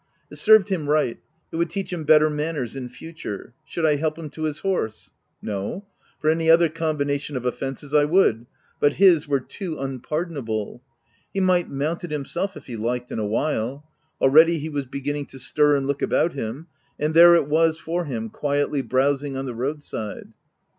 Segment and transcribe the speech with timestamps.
[0.31, 1.19] It served him right—
[1.51, 3.53] it would teach him better manners in future.
[3.67, 5.13] Should I help him to his horse?
[5.43, 5.85] No.
[6.19, 8.47] For any other combination of offences I would;
[8.79, 10.81] but his were too unpardon able.
[11.31, 13.87] He might mount it himself, if he liked— in a while:
[14.19, 16.65] already he was beginning to stir and look about him—
[16.99, 20.33] and there it was for him, quietly browsing on the road side.